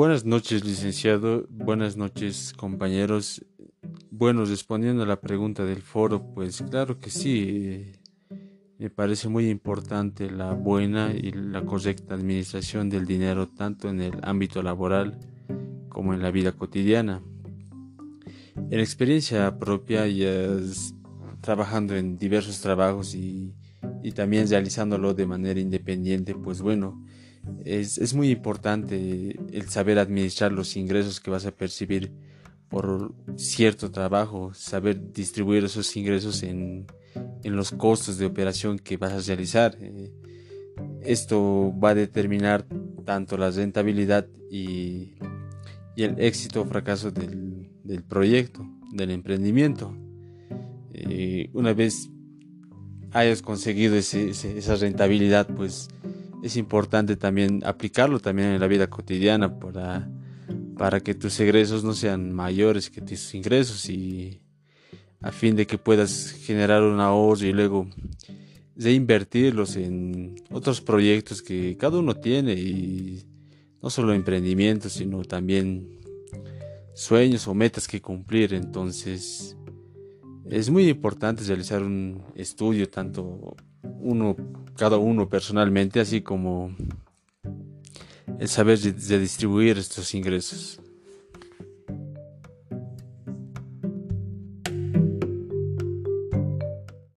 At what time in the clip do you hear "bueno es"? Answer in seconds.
26.62-28.14